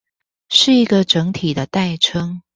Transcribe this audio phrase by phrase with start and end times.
[0.49, 2.41] 是一個整體的代稱